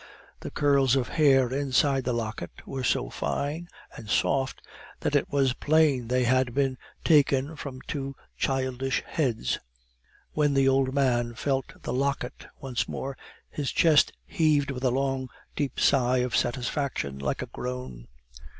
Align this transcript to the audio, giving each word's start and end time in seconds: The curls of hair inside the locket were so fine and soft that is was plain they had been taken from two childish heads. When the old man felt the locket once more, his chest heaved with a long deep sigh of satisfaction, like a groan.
The 0.39 0.49
curls 0.49 0.95
of 0.95 1.09
hair 1.09 1.53
inside 1.53 2.05
the 2.05 2.11
locket 2.13 2.49
were 2.65 2.83
so 2.83 3.11
fine 3.11 3.67
and 3.95 4.09
soft 4.09 4.65
that 5.01 5.15
is 5.15 5.25
was 5.29 5.53
plain 5.53 6.07
they 6.07 6.23
had 6.23 6.55
been 6.55 6.79
taken 7.03 7.55
from 7.55 7.81
two 7.85 8.15
childish 8.35 9.03
heads. 9.05 9.59
When 10.31 10.55
the 10.55 10.67
old 10.67 10.91
man 10.91 11.35
felt 11.35 11.83
the 11.83 11.93
locket 11.93 12.47
once 12.59 12.87
more, 12.87 13.15
his 13.47 13.71
chest 13.71 14.11
heaved 14.25 14.71
with 14.71 14.83
a 14.83 14.89
long 14.89 15.29
deep 15.55 15.79
sigh 15.79 16.17
of 16.25 16.35
satisfaction, 16.35 17.19
like 17.19 17.43
a 17.43 17.49
groan. 17.53 18.07